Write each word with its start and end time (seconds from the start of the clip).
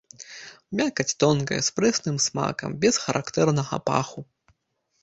Мякаць 0.79 1.13
тонкая, 1.23 1.59
з 1.67 1.75
прэсным 1.81 2.17
смакам, 2.29 2.69
без 2.87 2.95
характэрнага 3.05 3.83
паху. 3.93 4.31